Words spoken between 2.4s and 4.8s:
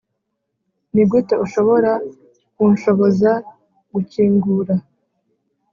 kunshoboza gukingura.